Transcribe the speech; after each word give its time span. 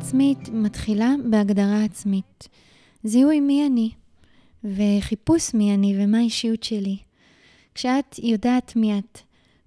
עצמית 0.00 0.48
מתחילה 0.52 1.14
בהגדרה 1.30 1.84
עצמית. 1.84 2.48
זיהוי 3.04 3.40
מי 3.40 3.66
אני, 3.66 3.90
וחיפוש 4.64 5.54
מי 5.54 5.74
אני 5.74 5.94
ומה 5.98 6.18
האישיות 6.18 6.62
שלי. 6.62 6.96
כשאת 7.74 8.18
יודעת 8.18 8.76
מי 8.76 8.98
את, 8.98 9.18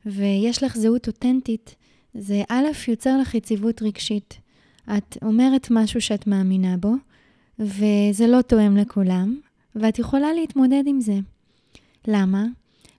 ויש 0.05 0.63
לך 0.63 0.77
זהות 0.77 1.07
אותנטית, 1.07 1.75
זה 2.13 2.43
א', 2.49 2.67
יוצר 2.88 3.17
לך 3.17 3.35
יציבות 3.35 3.81
רגשית. 3.81 4.39
את 4.98 5.17
אומרת 5.22 5.67
משהו 5.72 6.02
שאת 6.02 6.27
מאמינה 6.27 6.77
בו, 6.77 6.94
וזה 7.59 8.27
לא 8.27 8.41
תואם 8.41 8.77
לכולם, 8.77 9.39
ואת 9.75 10.00
יכולה 10.00 10.34
להתמודד 10.34 10.84
עם 10.86 11.02
זה. 11.02 11.20
למה? 12.08 12.45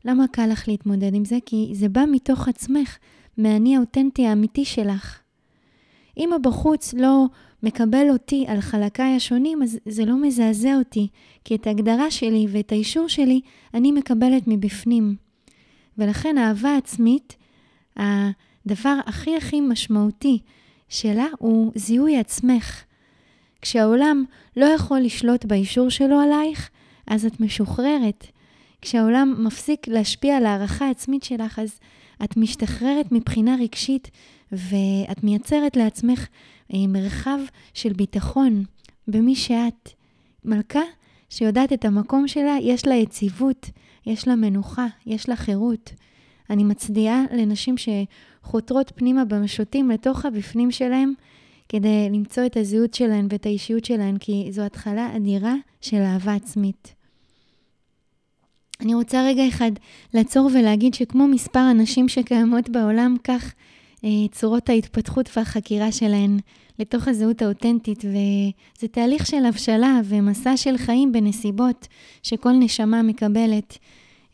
למה 0.05 0.25
קל 0.33 0.47
לך 0.47 0.69
להתמודד 0.69 1.15
עם 1.15 1.25
זה? 1.25 1.39
כי 1.47 1.71
זה 1.73 1.89
בא 1.89 2.05
מתוך 2.13 2.49
עצמך, 2.49 2.99
מהאני 3.39 3.77
האותנטי 3.77 4.27
האמיתי 4.27 4.65
שלך. 4.65 5.24
אם 6.19 6.33
הבחוץ 6.33 6.95
לא 6.95 7.27
מקבל 7.63 8.11
אותי 8.11 8.45
על 8.49 8.61
חלקיי 8.61 9.17
השונים, 9.17 9.63
אז 9.63 9.79
זה 9.87 10.05
לא 10.05 10.17
מזעזע 10.23 10.75
אותי, 10.79 11.09
כי 11.45 11.55
את 11.55 11.67
ההגדרה 11.67 12.11
שלי 12.11 12.47
ואת 12.51 12.73
האישור 12.73 13.09
שלי 13.09 13.41
אני 13.75 13.93
מקבלת 13.93 14.43
מבפנים. 14.47 15.17
ולכן 15.99 16.39
אהבה 16.39 16.77
עצמית, 16.77 17.37
הדבר 17.97 18.97
הכי 19.07 19.37
הכי 19.37 19.61
משמעותי 19.61 20.39
שלה 20.89 21.27
הוא 21.39 21.73
זיהוי 21.75 22.19
עצמך. 22.19 22.85
כשהעולם 23.63 24.25
לא 24.57 24.65
יכול 24.65 25.01
לשלוט 25.01 25.45
באישור 25.45 25.89
שלו 25.89 26.21
עלייך, 26.21 26.71
אז 27.07 27.27
את 27.27 27.41
משוחררת. 27.41 28.27
כשהעולם 28.83 29.35
מפסיק 29.39 29.89
להשפיע 29.89 30.37
על 30.37 30.47
הערכה 30.47 30.87
העצמית 30.87 31.23
שלך, 31.23 31.59
אז 31.59 31.79
את 32.25 32.37
משתחררת 32.37 33.13
מבחינה 33.13 33.57
רגשית 33.61 34.11
ואת 34.53 35.25
מייצרת 35.25 35.77
לעצמך 35.77 36.27
אה, 36.75 36.87
מרחב 36.89 37.39
של 37.75 37.93
ביטחון 37.93 38.65
במי 39.09 39.35
שאת. 39.35 39.91
מלכה 40.45 40.81
שיודעת 41.31 41.73
את 41.73 41.85
המקום 41.85 42.29
שלה, 42.29 42.57
יש 42.63 42.87
לה 42.87 42.95
יציבות, 42.95 43.71
יש 44.07 44.29
לה 44.29 44.37
מנוחה, 44.37 44.87
יש 45.07 45.29
לה 45.29 45.37
חירות. 45.37 45.91
אני 46.51 46.65
מצדיעה 46.65 47.23
לנשים 47.33 47.75
שחותרות 47.77 48.93
פנימה 48.95 49.25
במשוטים 49.25 49.91
לתוך 49.91 50.27
הבפנים 50.27 50.71
שלהם, 50.71 51.13
כדי 51.69 52.09
למצוא 52.11 52.47
את 52.47 52.57
הזהות 52.57 52.95
שלהן 52.95 53.27
ואת 53.31 53.47
האישיות 53.47 53.85
שלהן, 53.85 54.19
כי 54.19 54.49
זו 54.51 54.63
התחלה 54.63 55.17
אדירה 55.17 55.55
של 55.81 55.97
אהבה 55.97 56.35
עצמית. 56.35 56.95
אני 58.81 58.95
רוצה 58.95 59.25
רגע 59.27 59.49
אחד 59.49 59.71
לעצור 60.15 60.51
ולהגיד 60.55 60.95
שכמו 60.95 61.27
מספר 61.29 61.59
הנשים 61.59 62.09
שקיימות 62.09 62.69
בעולם, 62.69 63.17
כך 63.25 63.55
אה, 64.05 64.09
צורות 64.33 64.69
ההתפתחות 64.69 65.31
והחקירה 65.37 65.93
שלהן 65.93 66.39
לתוך 66.79 67.09
הזהות 67.09 67.43
האותנטית, 67.43 68.05
וזה 68.05 68.89
תהליך 68.89 69.27
של 69.27 69.45
הבשלה 69.45 70.01
ומסע 70.05 70.57
של 70.57 70.77
חיים 70.77 71.13
בנסיבות 71.13 71.89
שכל 72.23 72.53
נשמה 72.53 73.03
מקבלת. 73.03 73.79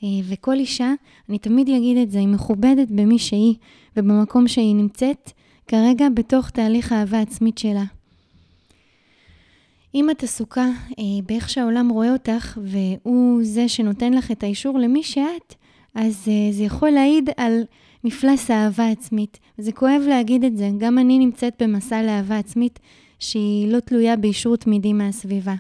אה, 0.02 0.08
וכל 0.28 0.54
אישה, 0.54 0.92
אני 1.28 1.38
תמיד 1.38 1.68
אגיד 1.68 1.96
את 1.96 2.10
זה, 2.10 2.18
היא 2.18 2.28
מכובדת 2.28 2.88
במי 2.90 3.18
שהיא 3.18 3.54
ובמקום 3.96 4.48
שהיא 4.48 4.74
נמצאת, 4.74 5.30
כרגע 5.68 6.08
בתוך 6.14 6.50
תהליך 6.50 6.92
האהבה 6.92 7.18
העצמית 7.18 7.58
שלה. 7.58 7.84
אם 9.94 10.10
את 10.10 10.22
עסוקה 10.22 10.66
אה, 10.98 11.04
באיך 11.26 11.50
שהעולם 11.50 11.88
רואה 11.88 12.12
אותך, 12.12 12.58
והוא 12.62 13.40
זה 13.42 13.68
שנותן 13.68 14.12
לך 14.12 14.30
את 14.30 14.42
האישור 14.42 14.78
למי 14.78 15.02
שאת, 15.02 15.54
אז 15.94 16.28
אה, 16.28 16.52
זה 16.52 16.62
יכול 16.62 16.90
להעיד 16.90 17.30
על 17.36 17.62
מפלס 18.04 18.50
האהבה 18.50 18.88
עצמית. 18.88 19.38
זה 19.58 19.72
כואב 19.72 20.02
להגיד 20.08 20.44
את 20.44 20.56
זה, 20.56 20.70
גם 20.78 20.98
אני 20.98 21.18
נמצאת 21.18 21.62
במסע 21.62 22.02
לאהבה 22.02 22.38
עצמית 22.38 22.78
שהיא 23.18 23.72
לא 23.72 23.80
תלויה 23.80 24.16
באישור 24.16 24.56
תמידי 24.56 24.92
מהסביבה. 24.92 25.54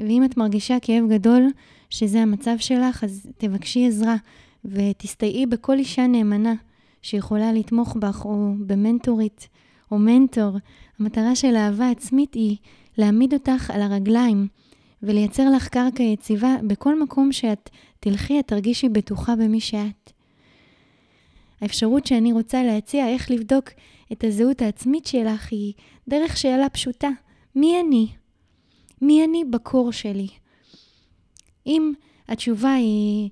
ואם 0.00 0.24
את 0.24 0.36
מרגישה 0.36 0.76
כאב 0.82 1.04
גדול, 1.08 1.50
שזה 1.90 2.22
המצב 2.22 2.54
שלך, 2.58 3.04
אז 3.04 3.26
תבקשי 3.38 3.86
עזרה 3.86 4.16
ותסתייעי 4.64 5.46
בכל 5.46 5.78
אישה 5.78 6.06
נאמנה 6.06 6.54
שיכולה 7.02 7.52
לתמוך 7.52 7.96
בך, 7.96 8.24
או 8.24 8.54
במנטורית, 8.66 9.48
או 9.90 9.98
מנטור. 9.98 10.56
המטרה 11.00 11.36
של 11.36 11.56
אהבה 11.56 11.90
עצמית 11.90 12.34
היא 12.34 12.56
להעמיד 12.98 13.34
אותך 13.34 13.70
על 13.70 13.82
הרגליים 13.82 14.48
ולייצר 15.02 15.50
לך 15.56 15.68
קרקע 15.68 16.02
יציבה 16.02 16.56
בכל 16.66 17.02
מקום 17.02 17.32
שאת 17.32 17.70
תלכי, 18.00 18.40
את 18.40 18.46
תרגישי 18.46 18.88
בטוחה 18.88 19.36
במי 19.36 19.60
שאת. 19.60 20.12
האפשרות 21.60 22.06
שאני 22.06 22.32
רוצה 22.32 22.62
להציע 22.62 23.08
איך 23.08 23.30
לבדוק 23.30 23.70
את 24.12 24.24
הזהות 24.24 24.62
העצמית 24.62 25.06
שלך 25.06 25.48
היא 25.52 25.72
דרך 26.08 26.36
שאלה 26.36 26.68
פשוטה, 26.68 27.08
מי 27.54 27.80
אני? 27.80 28.08
מי 29.02 29.24
אני 29.24 29.44
בקור 29.44 29.92
שלי? 29.92 30.28
אם 31.66 31.92
התשובה 32.28 32.72
היא 32.72 33.30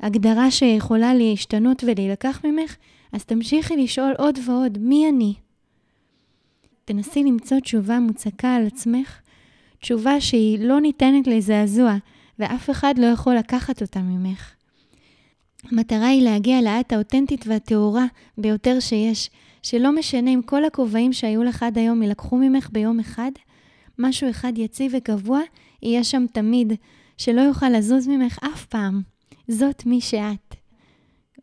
הגדרה 0.00 0.50
שיכולה 0.50 1.14
להשתנות 1.14 1.84
ולהילקח 1.84 2.40
ממך, 2.44 2.76
אז 3.12 3.24
תמשיכי 3.24 3.76
לשאול 3.76 4.14
עוד 4.18 4.38
ועוד, 4.46 4.78
מי 4.78 5.08
אני? 5.08 5.34
תנסי 6.88 7.24
למצוא 7.24 7.60
תשובה 7.60 8.00
מוצקה 8.00 8.54
על 8.54 8.66
עצמך, 8.66 9.20
תשובה 9.80 10.20
שהיא 10.20 10.58
לא 10.58 10.80
ניתנת 10.80 11.26
לזעזוע, 11.26 11.96
ואף 12.38 12.70
אחד 12.70 12.94
לא 12.98 13.06
יכול 13.06 13.34
לקחת 13.34 13.82
אותה 13.82 14.00
ממך. 14.02 14.54
המטרה 15.64 16.06
היא 16.06 16.22
להגיע 16.22 16.60
לעת 16.62 16.92
האותנטית 16.92 17.46
והטהורה 17.46 18.06
ביותר 18.38 18.80
שיש, 18.80 19.30
שלא 19.62 19.92
משנה 19.92 20.30
אם 20.30 20.40
כל 20.46 20.64
הכובעים 20.64 21.12
שהיו 21.12 21.42
לך 21.42 21.62
עד 21.62 21.78
היום 21.78 22.02
יילקחו 22.02 22.36
ממך 22.36 22.68
ביום 22.72 23.00
אחד, 23.00 23.30
משהו 23.98 24.30
אחד 24.30 24.52
יציב 24.56 24.92
וקבוע 24.96 25.40
יהיה 25.82 26.04
שם 26.04 26.24
תמיד, 26.32 26.72
שלא 27.16 27.40
יוכל 27.40 27.68
לזוז 27.68 28.08
ממך 28.08 28.38
אף 28.44 28.66
פעם. 28.66 29.02
זאת 29.48 29.86
מי 29.86 30.00
שאת. 30.00 30.54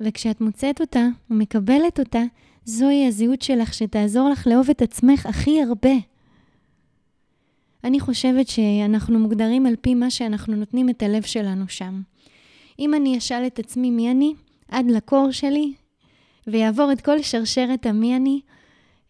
וכשאת 0.02 0.42
מוצאת 0.42 0.82
אותה 0.82 1.08
ומקבלת 1.30 2.00
אותה, 2.00 2.24
זוהי 2.66 3.08
הזהות 3.08 3.42
שלך 3.42 3.74
שתעזור 3.74 4.30
לך 4.30 4.48
לאהוב 4.48 4.70
את 4.70 4.82
עצמך 4.82 5.26
הכי 5.26 5.62
הרבה. 5.62 5.94
אני 7.84 8.00
חושבת 8.00 8.48
שאנחנו 8.48 9.20
מוגדרים 9.20 9.66
על 9.66 9.76
פי 9.82 9.94
מה 9.94 10.10
שאנחנו 10.10 10.56
נותנים 10.56 10.90
את 10.90 11.04
הלב 11.04 11.22
שלנו 11.24 11.68
שם. 11.68 12.02
אם 12.80 12.94
אני 12.94 13.18
אשאל 13.18 13.48
את 13.48 13.60
עצמי 13.60 13.92
מי 13.92 14.12
אני, 14.12 14.34
עד 14.68 14.92
לקור 14.92 15.32
שלי, 15.32 15.74
ויעבור 16.48 16.92
את 16.92 17.02
כל 17.02 17.22
שרשרת 17.22 17.86
המי 17.86 18.16
אני, 18.16 18.42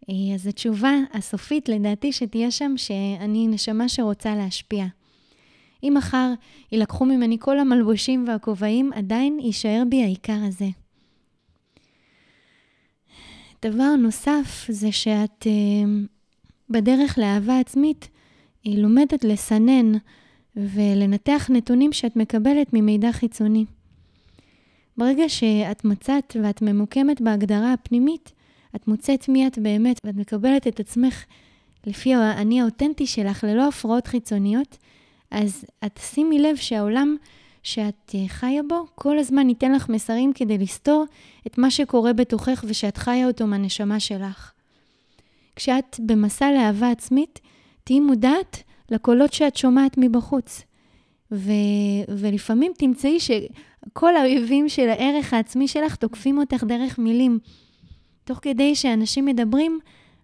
אה, 0.09 0.35
אז 0.35 0.47
התשובה 0.47 0.93
הסופית 1.13 1.69
לדעתי 1.69 2.11
שתהיה 2.11 2.51
שם 2.51 2.73
שאני 2.77 3.47
נשמה 3.47 3.89
שרוצה 3.89 4.35
להשפיע. 4.35 4.85
אם 5.83 5.93
מחר 5.97 6.33
יילקחו 6.71 7.05
ממני 7.05 7.37
כל 7.39 7.59
המלבושים 7.59 8.25
והכובעים, 8.27 8.93
עדיין 8.93 9.39
יישאר 9.39 9.83
בי 9.89 10.03
העיקר 10.03 10.39
הזה. 10.47 10.67
דבר 13.61 13.95
נוסף 13.95 14.65
זה 14.69 14.91
שאת 14.91 15.43
uh, 15.43 15.47
בדרך 16.69 17.17
לאהבה 17.17 17.59
עצמית, 17.59 18.09
היא 18.63 18.79
לומדת 18.79 19.23
לסנן 19.23 19.91
ולנתח 20.55 21.49
נתונים 21.49 21.93
שאת 21.93 22.15
מקבלת 22.15 22.73
ממידע 22.73 23.11
חיצוני. 23.11 23.65
ברגע 24.97 25.29
שאת 25.29 25.85
מצאת 25.85 26.37
ואת 26.43 26.61
ממוקמת 26.61 27.21
בהגדרה 27.21 27.73
הפנימית, 27.73 28.31
את 28.75 28.87
מוצאת 28.87 29.29
מי 29.29 29.47
את 29.47 29.59
באמת 29.59 29.99
ואת 30.03 30.15
מקבלת 30.15 30.67
את 30.67 30.79
עצמך 30.79 31.23
לפי 31.85 32.13
האני 32.13 32.61
האותנטי 32.61 33.07
שלך 33.07 33.43
ללא 33.43 33.67
הפרעות 33.67 34.07
חיצוניות, 34.07 34.77
אז 35.31 35.65
את 35.85 35.99
שימי 36.01 36.39
לב 36.39 36.55
שהעולם 36.55 37.15
שאת 37.65 38.15
אה, 38.15 38.27
חיה 38.27 38.61
בו, 38.67 38.85
כל 38.95 39.19
הזמן 39.19 39.49
ייתן 39.49 39.71
לך 39.71 39.89
מסרים 39.89 40.33
כדי 40.33 40.57
לסתור 40.57 41.05
את 41.47 41.57
מה 41.57 41.71
שקורה 41.71 42.13
בתוכך 42.13 42.65
ושאת 42.67 42.97
חיה 42.97 43.27
אותו 43.27 43.47
מהנשמה 43.47 43.99
שלך. 43.99 44.51
כשאת 45.55 45.99
במסע 45.99 46.51
לאהבה 46.51 46.91
עצמית, 46.91 47.39
תהיי 47.83 47.99
מודעת 47.99 48.63
לקולות 48.91 49.33
שאת 49.33 49.55
שומעת 49.57 49.97
מבחוץ. 49.97 50.61
ו... 51.31 51.51
ולפעמים 52.07 52.71
תמצאי 52.77 53.19
שכל 53.19 54.15
האויבים 54.15 54.69
של 54.69 54.89
הערך 54.89 55.33
העצמי 55.33 55.67
שלך 55.67 55.95
תוקפים 55.95 56.37
אותך 56.37 56.63
דרך 56.63 56.99
מילים. 56.99 57.39
תוך 58.23 58.39
כדי 58.41 58.75
שאנשים 58.75 59.25
מדברים, 59.25 59.79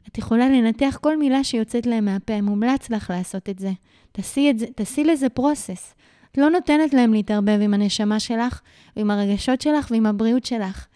את 0.08 0.18
יכולה 0.18 0.50
לנתח 0.50 0.98
כל 1.02 1.18
מילה 1.18 1.44
שיוצאת 1.44 1.86
להם 1.86 2.06
מהפה, 2.06 2.42
מומלץ 2.42 2.90
לך 2.90 3.10
לעשות 3.10 3.50
את 3.50 3.60
זה, 3.60 3.72
תעשי 4.76 5.04
לזה 5.04 5.30
פרוסס. 5.30 5.94
את 6.32 6.38
לא 6.38 6.50
נותנת 6.50 6.94
להם 6.94 7.14
להתערבב 7.14 7.60
עם 7.62 7.74
הנשמה 7.74 8.20
שלך, 8.20 8.62
ועם 8.96 9.12
הרגשות 9.12 9.62
שלך 9.62 9.88
ועם 9.92 10.06
הבריאות 10.06 10.46
שלך. 10.46 10.88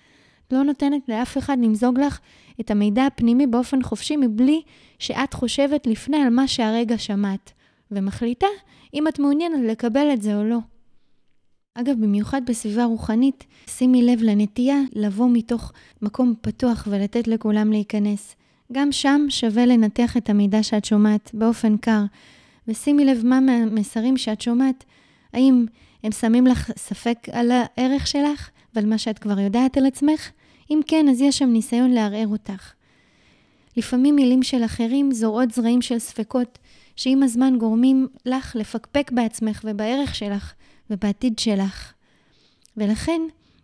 את 0.47 0.53
לא 0.53 0.63
נותנת 0.63 1.01
לאף 1.09 1.37
אחד 1.37 1.57
למזוג 1.61 1.99
לך 1.99 2.19
את 2.59 2.71
המידע 2.71 3.05
הפנימי 3.05 3.47
באופן 3.47 3.83
חופשי 3.83 4.15
מבלי 4.15 4.61
שאת 4.99 5.33
חושבת 5.33 5.87
לפני 5.87 6.17
על 6.17 6.29
מה 6.29 6.47
שהרגע 6.47 6.97
שמעת, 6.97 7.51
ומחליטה 7.91 8.47
אם 8.93 9.07
את 9.07 9.19
מעוניינת 9.19 9.59
לקבל 9.63 10.13
את 10.13 10.21
זה 10.21 10.35
או 10.35 10.43
לא. 10.43 10.57
אגב, 11.75 11.95
במיוחד 11.99 12.41
בסביבה 12.45 12.85
רוחנית, 12.85 13.45
שימי 13.67 14.03
לב 14.03 14.21
לנטייה 14.21 14.77
לבוא 14.93 15.29
מתוך 15.33 15.73
מקום 16.01 16.33
פתוח 16.41 16.87
ולתת 16.91 17.27
לכולם 17.27 17.71
להיכנס. 17.71 18.35
גם 18.73 18.91
שם 18.91 19.25
שווה 19.29 19.65
לנתח 19.65 20.17
את 20.17 20.29
המידע 20.29 20.63
שאת 20.63 20.85
שומעת 20.85 21.31
באופן 21.33 21.77
קר, 21.77 22.01
ושימי 22.67 23.05
לב 23.05 23.21
מה 23.25 23.39
מהמסרים 23.39 24.17
שאת 24.17 24.41
שומעת, 24.41 24.83
האם 25.35 25.65
הם 26.03 26.11
שמים 26.11 26.47
לך 26.47 26.71
ספק 26.77 27.17
על 27.31 27.51
הערך 27.51 28.07
שלך 28.07 28.49
ועל 28.75 28.85
מה 28.85 28.97
שאת 28.97 29.19
כבר 29.19 29.39
יודעת 29.39 29.77
על 29.77 29.85
עצמך? 29.85 30.29
אם 30.71 30.79
כן, 30.87 31.09
אז 31.09 31.21
יש 31.21 31.37
שם 31.37 31.49
ניסיון 31.49 31.91
לערער 31.91 32.27
אותך. 32.27 32.73
לפעמים 33.77 34.15
מילים 34.15 34.43
של 34.43 34.65
אחרים 34.65 35.11
זורעות 35.11 35.51
זרעים 35.51 35.81
של 35.81 35.99
ספקות, 35.99 36.59
שעם 36.95 37.23
הזמן 37.23 37.57
גורמים 37.57 38.07
לך 38.25 38.55
לפקפק 38.55 39.11
בעצמך 39.11 39.61
ובערך 39.63 40.15
שלך 40.15 40.53
ובעתיד 40.89 41.39
שלך. 41.39 41.93
ולכן, 42.77 43.21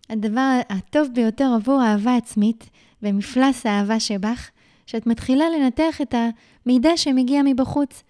הדבר 0.09 0.59
הטוב 0.69 1.07
ביותר 1.13 1.51
עבור 1.55 1.83
אהבה 1.83 2.15
עצמית 2.15 2.69
ומפלס 3.03 3.65
האהבה 3.65 3.99
שבך, 3.99 4.49
שאת 4.85 5.07
מתחילה 5.07 5.45
לנתח 5.49 6.01
את 6.01 6.15
המידע 6.65 6.97
שמגיע 6.97 7.41
מבחוץ. 7.45 8.03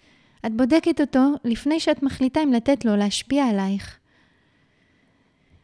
את 0.46 0.56
בודקת 0.56 1.00
אותו 1.00 1.20
לפני 1.44 1.80
שאת 1.80 2.02
מחליטה 2.02 2.42
אם 2.42 2.52
לתת 2.52 2.84
לו 2.84 2.96
להשפיע 2.96 3.44
עלייך. 3.44 3.98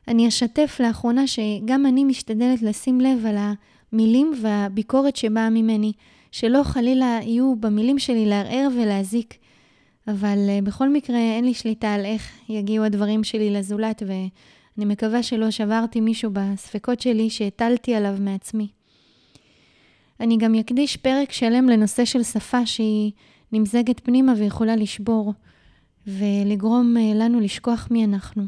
אני 0.09 0.29
אשתף 0.29 0.81
לאחרונה 0.81 1.27
שגם 1.27 1.87
אני 1.87 2.05
משתדלת 2.05 2.63
לשים 2.63 3.01
לב 3.01 3.27
על 3.27 3.37
המילים 3.93 4.33
והביקורת 4.43 5.17
שבאה 5.17 5.51
ממני, 5.51 5.93
שלא 6.33 6.63
חלילה 6.63 7.19
יהיו 7.23 7.57
במילים 7.57 7.99
שלי 7.99 8.27
לערער 8.27 8.69
ולהזיק. 8.77 9.35
אבל 10.09 10.39
uh, 10.49 10.65
בכל 10.65 10.89
מקרה 10.89 11.19
אין 11.19 11.45
לי 11.45 11.55
שליטה 11.55 11.95
על 11.95 12.05
איך 12.05 12.33
יגיעו 12.49 12.85
הדברים 12.85 13.25
שלי 13.25 13.51
לזולת, 13.51 14.03
ואני 14.07 14.93
מקווה 14.93 15.23
שלא 15.23 15.51
שברתי 15.51 16.01
מישהו 16.01 16.31
בספקות 16.33 17.01
שלי 17.01 17.31
שהטלתי 17.31 17.95
עליו 17.95 18.17
מעצמי. 18.21 18.69
אני 20.21 20.37
גם 20.37 20.55
אקדיש 20.55 20.97
פרק 20.97 21.33
שלם 21.33 21.69
לנושא 21.69 22.05
של 22.05 22.23
שפה 22.23 22.67
שהיא 22.67 23.13
נמזגת 23.53 24.00
פנימה 24.00 24.33
ויכולה 24.37 24.77
לשבור, 24.77 25.35
ולגרום 26.06 26.97
uh, 26.97 27.00
לנו 27.15 27.41
לשכוח 27.41 27.89
מי 27.91 28.05
אנחנו. 28.05 28.43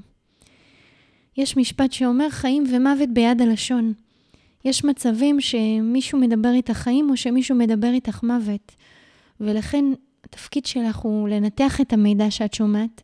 יש 1.37 1.57
משפט 1.57 1.93
שאומר 1.93 2.31
חיים 2.31 2.65
ומוות 2.73 3.09
ביד 3.13 3.43
הלשון. 3.43 3.93
יש 4.65 4.85
מצבים 4.85 5.41
שמישהו 5.41 6.19
מדבר 6.19 6.53
איתך 6.53 6.73
חיים 6.73 7.11
או 7.11 7.17
שמישהו 7.17 7.57
מדבר 7.57 7.91
איתך 7.93 8.23
מוות. 8.23 8.73
ולכן 9.41 9.85
התפקיד 10.25 10.67
שלך 10.67 10.97
הוא 10.97 11.29
לנתח 11.29 11.81
את 11.81 11.93
המידע 11.93 12.31
שאת 12.31 12.55
שומעת, 12.55 13.01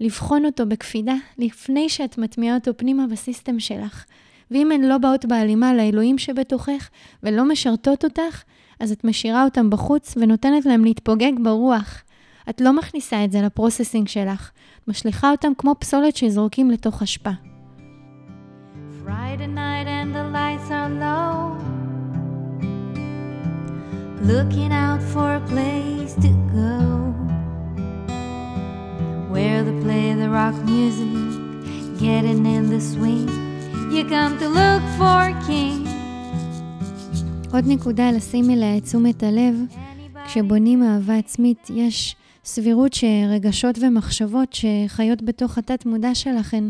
לבחון 0.00 0.44
אותו 0.44 0.66
בקפידה 0.66 1.14
לפני 1.38 1.88
שאת 1.88 2.18
מטמיעה 2.18 2.54
אותו 2.54 2.70
פנימה 2.76 3.06
בסיסטם 3.06 3.60
שלך. 3.60 4.04
ואם 4.50 4.72
הן 4.72 4.80
לא 4.80 4.98
באות 4.98 5.24
בהלימה 5.24 5.74
לאלוהים 5.74 6.18
שבתוכך 6.18 6.88
ולא 7.22 7.48
משרתות 7.48 8.04
אותך, 8.04 8.42
אז 8.80 8.92
את 8.92 9.04
משאירה 9.04 9.44
אותם 9.44 9.70
בחוץ 9.70 10.14
ונותנת 10.16 10.66
להם 10.66 10.84
להתפוגג 10.84 11.32
ברוח. 11.42 12.02
את 12.50 12.60
לא 12.60 12.72
מכניסה 12.72 13.24
את 13.24 13.32
זה 13.32 13.42
לפרוססינג 13.42 14.08
שלך, 14.08 14.50
את 14.82 14.88
משליכה 14.88 15.30
אותם 15.30 15.52
כמו 15.58 15.74
פסולת 15.78 16.16
שזורקים 16.16 16.70
לתוך 16.70 17.02
אשפה. 17.02 17.30
Looking 24.36 24.72
out 24.72 25.02
for 25.12 25.28
a 25.40 25.42
place 25.52 26.14
to 26.24 26.30
go. 26.58 26.74
Where 29.32 29.62
they 29.66 29.76
play 29.84 30.14
the 30.14 30.28
rock 30.38 30.56
music, 30.64 31.14
getting 32.00 32.44
in 32.44 32.64
the 32.70 32.80
swing. 32.80 33.45
You 33.96 34.04
come 34.04 34.38
to 34.42 34.48
look 34.48 34.84
for 34.98 35.46
king. 35.46 35.88
עוד 37.52 37.64
נקודה 37.66 38.10
לשים 38.10 38.50
אליה 38.50 38.76
את 38.76 38.82
תשומת 38.84 39.22
הלב, 39.22 39.54
כשבונים 40.26 40.82
אהבה 40.82 41.16
עצמית, 41.16 41.70
יש 41.74 42.16
סבירות 42.44 42.92
שרגשות 42.92 43.78
ומחשבות 43.80 44.52
שחיות 44.52 45.22
בתוך 45.22 45.58
התת-מודע 45.58 46.14
שלכן 46.14 46.64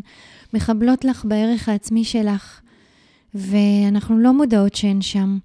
מחבלות 0.55 1.05
לך 1.05 1.25
בערך 1.25 1.69
העצמי 1.69 2.05
שלך, 2.05 2.61
ואנחנו 3.35 4.19
לא 4.19 4.33
מודעות 4.33 4.75
שהן 4.75 5.03
שם. 5.03 5.39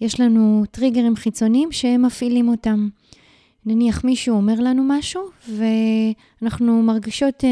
יש 0.00 0.20
לנו 0.20 0.64
טריגרים 0.70 1.16
חיצוניים 1.16 1.72
שהם 1.72 2.02
מפעילים 2.02 2.48
אותם. 2.48 2.88
נניח 3.66 4.04
מישהו 4.04 4.36
אומר 4.36 4.54
לנו 4.58 4.84
משהו, 4.86 5.22
ואנחנו 5.48 6.82
מרגישות 6.82 7.44
uh, 7.44 7.46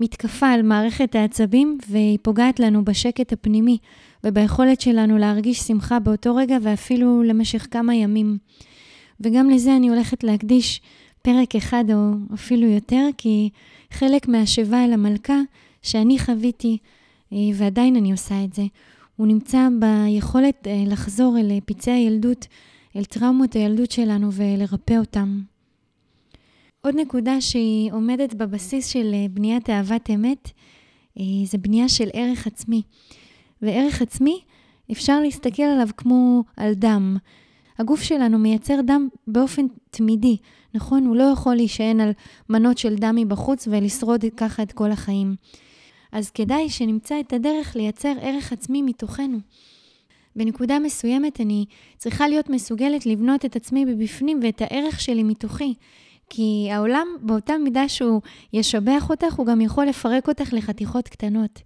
מתקפה 0.00 0.48
על 0.48 0.62
מערכת 0.62 1.14
העצבים, 1.14 1.78
והיא 1.88 2.18
פוגעת 2.22 2.60
לנו 2.60 2.84
בשקט 2.84 3.32
הפנימי, 3.32 3.78
וביכולת 4.24 4.80
שלנו 4.80 5.18
להרגיש 5.18 5.58
שמחה 5.58 5.98
באותו 5.98 6.36
רגע, 6.36 6.58
ואפילו 6.62 7.22
למשך 7.22 7.66
כמה 7.70 7.94
ימים. 7.94 8.38
וגם 9.20 9.50
לזה 9.50 9.76
אני 9.76 9.88
הולכת 9.88 10.24
להקדיש 10.24 10.80
פרק 11.22 11.56
אחד 11.56 11.84
או 11.92 12.12
אפילו 12.34 12.66
יותר, 12.66 13.08
כי 13.18 13.50
חלק 13.90 14.28
מהשיבה 14.28 14.84
אל 14.84 14.92
המלכה 14.92 15.40
שאני 15.82 16.18
חוויתי, 16.18 16.78
אה, 17.32 17.38
ועדיין 17.54 17.96
אני 17.96 18.12
עושה 18.12 18.44
את 18.44 18.52
זה, 18.52 18.62
הוא 19.16 19.26
נמצא 19.26 19.68
ביכולת 19.78 20.66
אה, 20.66 20.84
לחזור 20.86 21.38
אל 21.38 21.60
פצעי 21.64 21.94
הילדות, 21.94 22.46
אל 22.96 23.04
טראומות 23.04 23.52
הילדות 23.52 23.90
שלנו 23.90 24.32
ולרפא 24.32 24.94
אותם. 24.98 25.40
עוד 26.86 26.94
נקודה 26.96 27.40
שהיא 27.40 27.92
עומדת 27.92 28.34
בבסיס 28.34 28.86
של 28.86 29.10
אה, 29.14 29.26
בניית 29.30 29.70
אהבת 29.70 30.10
אמת, 30.10 30.50
זה 31.44 31.58
בנייה 31.58 31.88
של 31.88 32.08
ערך 32.12 32.46
עצמי. 32.46 32.82
וערך 33.62 34.02
עצמי, 34.02 34.40
אפשר 34.92 35.20
להסתכל 35.20 35.62
עליו 35.62 35.88
כמו 35.96 36.44
על 36.56 36.74
דם. 36.74 37.16
הגוף 37.78 38.02
שלנו 38.02 38.38
מייצר 38.38 38.80
דם 38.86 39.08
באופן 39.26 39.66
תמידי, 39.90 40.36
נכון? 40.74 41.06
הוא 41.06 41.16
לא 41.16 41.22
יכול 41.22 41.54
להישען 41.54 42.00
על 42.00 42.10
מנות 42.48 42.78
של 42.78 42.94
דם 42.94 43.16
מבחוץ 43.16 43.68
ולשרוד 43.70 44.24
ככה 44.36 44.62
את 44.62 44.72
כל 44.72 44.90
החיים. 44.90 45.34
אז 46.12 46.30
כדאי 46.30 46.70
שנמצא 46.70 47.20
את 47.20 47.32
הדרך 47.32 47.76
לייצר 47.76 48.12
ערך 48.20 48.52
עצמי 48.52 48.82
מתוכנו. 48.82 49.38
בנקודה 50.36 50.78
מסוימת 50.78 51.40
אני 51.40 51.64
צריכה 51.96 52.28
להיות 52.28 52.50
מסוגלת 52.50 53.06
לבנות 53.06 53.44
את 53.44 53.56
עצמי 53.56 53.84
מבפנים 53.84 54.40
ואת 54.42 54.62
הערך 54.62 55.00
שלי 55.00 55.22
מתוכי. 55.22 55.74
כי 56.30 56.68
העולם, 56.72 57.06
באותה 57.20 57.58
מידה 57.58 57.88
שהוא 57.88 58.20
ישבח 58.52 59.10
אותך, 59.10 59.34
הוא 59.34 59.46
גם 59.46 59.60
יכול 59.60 59.86
לפרק 59.86 60.28
אותך 60.28 60.52
לחתיכות 60.52 61.08
קטנות. 61.08 61.62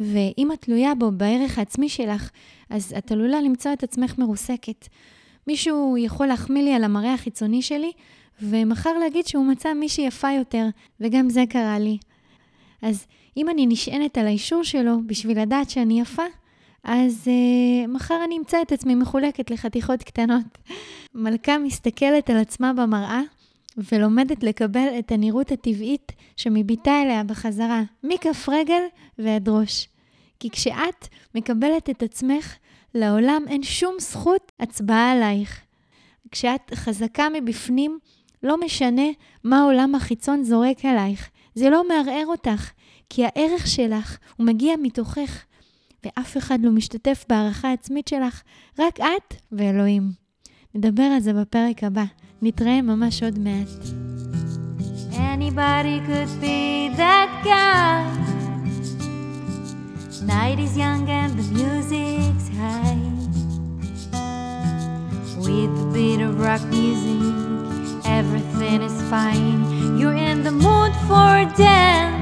ואם 0.00 0.52
את 0.52 0.60
תלויה 0.60 0.94
בו, 0.94 1.10
בערך 1.10 1.58
העצמי 1.58 1.88
שלך, 1.88 2.30
אז 2.70 2.94
את 2.98 3.12
עלולה 3.12 3.40
למצוא 3.40 3.72
את 3.72 3.82
עצמך 3.82 4.18
מרוסקת. 4.18 4.88
מישהו 5.46 5.96
יכול 5.98 6.26
להחמיא 6.26 6.62
לי 6.62 6.74
על 6.74 6.84
המראה 6.84 7.14
החיצוני 7.14 7.62
שלי, 7.62 7.92
ומחר 8.42 8.98
להגיד 8.98 9.26
שהוא 9.26 9.46
מצא 9.46 9.72
מישהי 9.72 10.06
יפה 10.06 10.30
יותר, 10.30 10.66
וגם 11.00 11.30
זה 11.30 11.44
קרה 11.48 11.78
לי. 11.78 11.98
אז 12.82 13.06
אם 13.36 13.48
אני 13.48 13.66
נשענת 13.66 14.18
על 14.18 14.26
האישור 14.26 14.62
שלו 14.62 14.96
בשביל 15.06 15.40
לדעת 15.40 15.70
שאני 15.70 16.00
יפה, 16.00 16.22
אז 16.84 17.24
uh, 17.24 17.86
מחר 17.88 18.24
אני 18.24 18.38
אמצא 18.38 18.62
את 18.62 18.72
עצמי 18.72 18.94
מחולקת 18.94 19.50
לחתיכות 19.50 20.02
קטנות. 20.02 20.58
מלכה 21.14 21.58
מסתכלת 21.58 22.30
על 22.30 22.36
עצמה 22.36 22.72
במראה 22.72 23.20
ולומדת 23.92 24.42
לקבל 24.42 24.88
את 24.98 25.12
הנראות 25.12 25.52
הטבעית 25.52 26.12
שמביטה 26.36 27.02
אליה 27.02 27.24
בחזרה, 27.24 27.82
מכף 28.04 28.48
רגל 28.48 28.82
ועד 29.18 29.48
ראש. 29.48 29.88
כי 30.40 30.50
כשאת 30.50 31.08
מקבלת 31.34 31.90
את 31.90 32.02
עצמך, 32.02 32.56
לעולם 32.94 33.42
אין 33.48 33.62
שום 33.62 33.94
זכות 34.00 34.52
הצבעה 34.60 35.12
עלייך. 35.12 35.60
כשאת 36.30 36.74
חזקה 36.74 37.28
מבפנים, 37.34 37.98
לא 38.42 38.60
משנה 38.60 39.06
מה 39.44 39.60
העולם 39.60 39.94
החיצון 39.94 40.42
זורק 40.42 40.84
עלייך. 40.84 41.30
זה 41.54 41.70
לא 41.70 41.88
מערער 41.88 42.26
אותך, 42.26 42.70
כי 43.08 43.24
הערך 43.24 43.66
שלך 43.66 44.18
הוא 44.36 44.46
מגיע 44.46 44.74
מתוכך, 44.82 45.44
ואף 46.04 46.36
אחד 46.36 46.58
לא 46.62 46.70
משתתף 46.70 47.24
בהערכה 47.28 47.68
העצמית 47.68 48.08
שלך, 48.08 48.42
רק 48.78 49.00
את 49.00 49.34
ואלוהים. 49.52 50.27
נדבר 50.75 51.03
על 51.03 51.19
זה 51.19 51.33
בפרק 51.33 51.83
הבא. 51.83 52.03
נתראה 52.41 52.81
ממש 52.81 53.23
עוד 53.23 53.39
מעט. 53.39 53.67
Anybody 55.11 55.99
could 56.07 56.31
be 56.41 56.89
that 56.97 57.29
guy. 57.43 58.01
Night 60.25 60.59
is 60.65 60.77
young 60.77 61.03
and 61.09 61.31
the 61.39 61.47
music's 61.59 62.47
high. 62.59 63.03
With 65.45 65.71
the 65.79 65.87
beat 65.93 66.21
of 66.27 66.39
rock 66.47 66.63
music, 66.77 67.23
everything 68.05 68.79
is 68.89 68.97
fine. 69.13 69.61
You're 69.99 70.19
in 70.31 70.37
the 70.47 70.55
mood 70.65 70.93
for 71.07 71.29
a 71.45 71.47
dance. 71.57 72.16